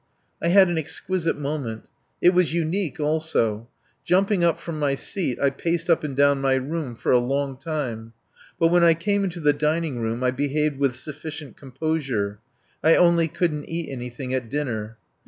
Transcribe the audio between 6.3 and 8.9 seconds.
my room for a long time. But when